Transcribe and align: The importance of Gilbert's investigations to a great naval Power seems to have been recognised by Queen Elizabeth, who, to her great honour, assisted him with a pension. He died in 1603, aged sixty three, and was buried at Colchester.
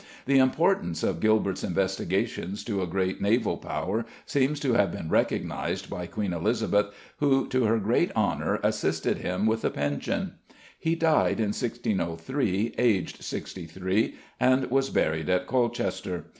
The 0.25 0.39
importance 0.39 1.03
of 1.03 1.19
Gilbert's 1.19 1.63
investigations 1.63 2.63
to 2.63 2.81
a 2.81 2.87
great 2.87 3.21
naval 3.21 3.55
Power 3.57 4.03
seems 4.25 4.59
to 4.61 4.73
have 4.73 4.91
been 4.91 5.09
recognised 5.09 5.91
by 5.91 6.07
Queen 6.07 6.33
Elizabeth, 6.33 6.87
who, 7.17 7.47
to 7.49 7.65
her 7.65 7.77
great 7.77 8.11
honour, 8.15 8.59
assisted 8.63 9.19
him 9.19 9.45
with 9.45 9.63
a 9.63 9.69
pension. 9.69 10.39
He 10.79 10.95
died 10.95 11.39
in 11.39 11.49
1603, 11.49 12.73
aged 12.79 13.21
sixty 13.21 13.67
three, 13.67 14.15
and 14.39 14.65
was 14.71 14.89
buried 14.89 15.29
at 15.29 15.45
Colchester. 15.45 16.23